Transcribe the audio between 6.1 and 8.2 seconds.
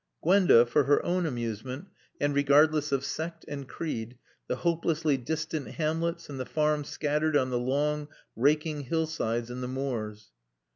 and the farms scattered on the long,